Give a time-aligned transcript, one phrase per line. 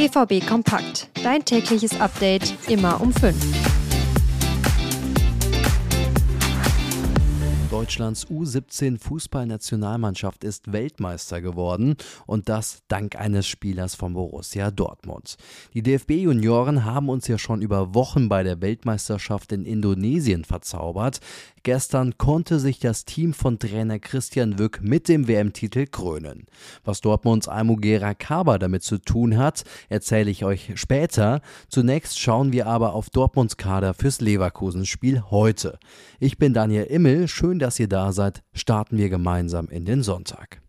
[0.00, 1.10] BVB Kompakt.
[1.22, 3.36] Dein tägliches Update immer um 5.
[7.70, 11.96] Deutschlands U17 Fußballnationalmannschaft ist Weltmeister geworden
[12.26, 15.36] und das dank eines Spielers von Borussia Dortmund.
[15.74, 21.20] Die DFB-Junioren haben uns ja schon über Wochen bei der Weltmeisterschaft in Indonesien verzaubert.
[21.62, 26.46] Gestern konnte sich das Team von Trainer Christian Wück mit dem WM-Titel krönen.
[26.84, 31.42] Was Dortmunds Almugera Kaba damit zu tun hat, erzähle ich euch später.
[31.68, 35.78] Zunächst schauen wir aber auf Dortmunds Kader fürs Leverkusen-Spiel heute.
[36.18, 38.42] Ich bin Daniel Immel, schön, dass ihr da seid.
[38.54, 40.59] Starten wir gemeinsam in den Sonntag.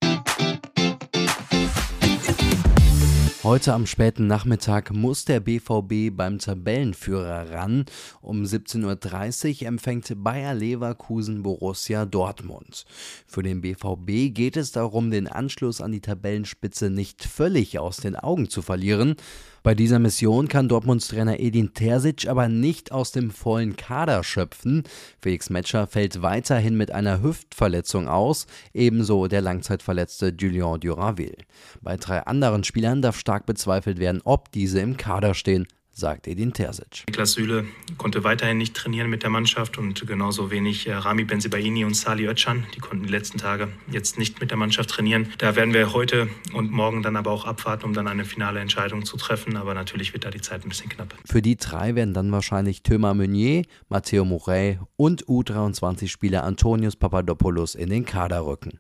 [3.44, 7.86] Heute am späten Nachmittag muss der BVB beim Tabellenführer ran.
[8.22, 12.86] Um 17.30 Uhr empfängt Bayer Leverkusen Borussia Dortmund.
[13.26, 18.16] Für den BVB geht es darum, den Anschluss an die Tabellenspitze nicht völlig aus den
[18.16, 19.16] Augen zu verlieren.
[19.64, 24.84] Bei dieser Mission kann Dortmunds Trainer Edin Terzic aber nicht aus dem vollen Kader schöpfen.
[25.22, 31.38] Felix Metscher fällt weiterhin mit einer Hüftverletzung aus, ebenso der langzeitverletzte Julien Duraville.
[31.80, 36.54] Bei drei anderen Spielern darf stark bezweifelt werden, ob diese im Kader stehen sagt Edin
[36.54, 37.04] Terzic.
[37.08, 37.66] Niklas Süle
[37.98, 42.28] konnte weiterhin nicht trainieren mit der Mannschaft und genauso wenig äh, Rami Benzibaini und Sali
[42.28, 42.66] Özcan.
[42.76, 45.28] Die konnten die letzten Tage jetzt nicht mit der Mannschaft trainieren.
[45.38, 49.06] Da werden wir heute und morgen dann aber auch abwarten, um dann eine finale Entscheidung
[49.06, 49.58] zu treffen.
[49.58, 51.14] Aber natürlich wird da die Zeit ein bisschen knapp.
[51.26, 57.90] Für die drei werden dann wahrscheinlich Thomas Meunier, Matteo Murray und U23-Spieler Antonius Papadopoulos in
[57.90, 58.80] den Kader rücken.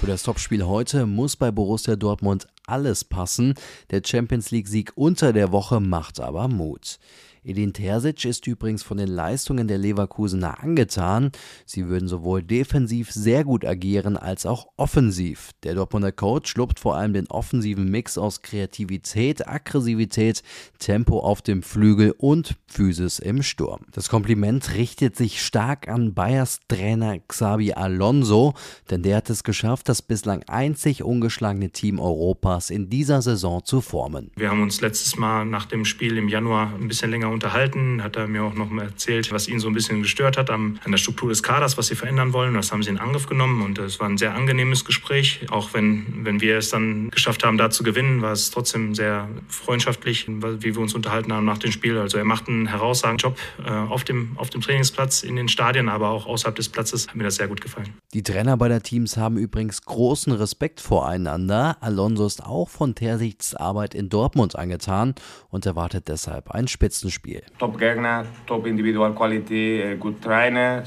[0.00, 3.52] Für das Topspiel heute muss bei Borussia Dortmund alles passen.
[3.90, 6.98] Der Champions League-Sieg unter der Woche macht aber Mut.
[7.42, 11.32] Edin Terzic ist übrigens von den Leistungen der Leverkusener angetan.
[11.64, 15.50] Sie würden sowohl defensiv sehr gut agieren als auch offensiv.
[15.62, 20.42] Der Dortmunder Coach lobt vor allem den offensiven Mix aus Kreativität, Aggressivität,
[20.78, 23.86] Tempo auf dem Flügel und Physis im Sturm.
[23.92, 28.52] Das Kompliment richtet sich stark an Bayers Trainer Xabi Alonso,
[28.90, 33.80] denn der hat es geschafft, das bislang einzig ungeschlagene Team Europas in dieser Saison zu
[33.80, 34.30] formen.
[34.36, 38.16] Wir haben uns letztes Mal nach dem Spiel im Januar ein bisschen länger unterhalten, hat
[38.16, 40.90] er mir auch noch mal erzählt, was ihn so ein bisschen gestört hat an, an
[40.90, 42.54] der Struktur des Kaders, was sie verändern wollen.
[42.54, 45.46] Das haben sie in Angriff genommen und es war ein sehr angenehmes Gespräch.
[45.50, 49.28] Auch wenn, wenn wir es dann geschafft haben, da zu gewinnen, war es trotzdem sehr
[49.48, 51.98] freundschaftlich, wie wir uns unterhalten haben nach dem Spiel.
[51.98, 55.88] Also er macht einen herausragenden Job äh, auf, dem, auf dem Trainingsplatz, in den Stadien,
[55.88, 57.08] aber auch außerhalb des Platzes.
[57.08, 57.94] Hat mir das sehr gut gefallen.
[58.12, 61.76] Die Trainer beider Teams haben übrigens großen Respekt voreinander.
[61.80, 65.14] Alonso ist auch von Terzichts Arbeit in Dortmund angetan
[65.48, 67.19] und erwartet deshalb ein Spitzenspiel.
[67.20, 67.42] Spiel.
[67.58, 70.82] Top Gegner, top Individual Quality, äh, gut Trainer,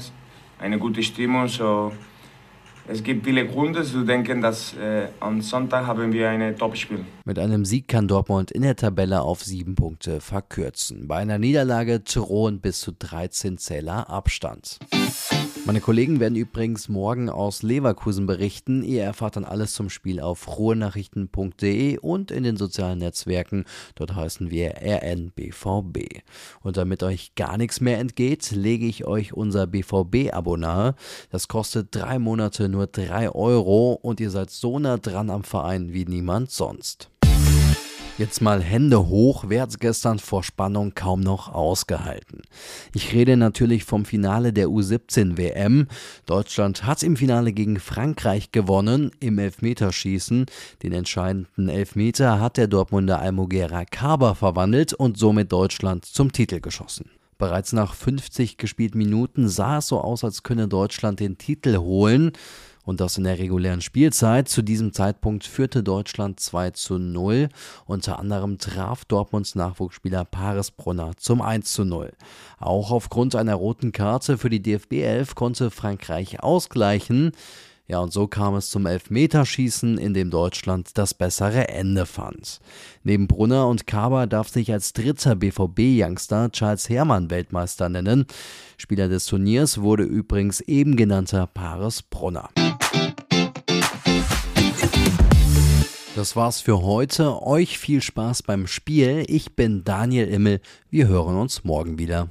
[0.58, 1.46] eine gute Stimmung.
[1.46, 1.92] So.
[2.86, 7.04] Es gibt viele Gründe zu denken, dass äh, am Sonntag haben wir ein Top-Spiel.
[7.24, 11.06] Mit einem Sieg kann Dortmund in der Tabelle auf sieben Punkte verkürzen.
[11.08, 14.80] Bei einer Niederlage drohen bis zu 13 Zähler Abstand.
[15.66, 18.82] Meine Kollegen werden übrigens morgen aus Leverkusen berichten.
[18.82, 23.64] Ihr erfahrt dann alles zum Spiel auf ruhenachrichten.de und in den sozialen Netzwerken.
[23.94, 26.20] Dort heißen wir RNBVB.
[26.60, 30.96] Und damit euch gar nichts mehr entgeht, lege ich euch unser BVB-Abo nahe.
[31.30, 35.94] Das kostet drei Monate nur drei Euro und ihr seid so nah dran am Verein
[35.94, 37.08] wie niemand sonst.
[38.16, 42.42] Jetzt mal Hände hoch, wer hat's gestern vor Spannung kaum noch ausgehalten?
[42.94, 45.88] Ich rede natürlich vom Finale der U17 WM.
[46.24, 50.46] Deutschland hat im Finale gegen Frankreich gewonnen im Elfmeterschießen.
[50.84, 57.10] Den entscheidenden Elfmeter hat der Dortmunder Almogera Kaba verwandelt und somit Deutschland zum Titel geschossen.
[57.36, 62.30] Bereits nach 50 gespielten Minuten sah es so aus, als könne Deutschland den Titel holen
[62.84, 64.48] und das in der regulären Spielzeit.
[64.48, 67.48] Zu diesem Zeitpunkt führte Deutschland 2 zu 0.
[67.86, 72.12] Unter anderem traf Dortmunds Nachwuchsspieler Paris Brunner zum 1 zu 0.
[72.58, 77.32] Auch aufgrund einer roten Karte für die DFB 11 konnte Frankreich ausgleichen.
[77.86, 82.60] Ja, und so kam es zum Elfmeterschießen, in dem Deutschland das bessere Ende fand.
[83.02, 88.26] Neben Brunner und Kaber darf sich als dritter BVB-Youngster Charles Herrmann Weltmeister nennen.
[88.78, 92.48] Spieler des Turniers wurde übrigens eben genannter Paris Brunner.
[96.24, 97.42] Das war's für heute.
[97.42, 99.26] Euch viel Spaß beim Spiel.
[99.28, 100.62] Ich bin Daniel Immel.
[100.88, 102.30] Wir hören uns morgen wieder.